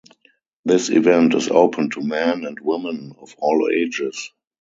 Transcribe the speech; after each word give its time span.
This 0.65 0.89
event 0.89 1.35
is 1.35 1.49
open 1.49 1.91
to 1.91 2.01
men 2.01 2.43
and 2.43 2.59
women 2.59 3.13
of 3.21 3.35
all 3.37 3.69
ages. 3.71 4.31